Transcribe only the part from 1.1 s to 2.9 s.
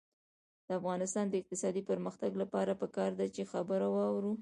د اقتصادي پرمختګ لپاره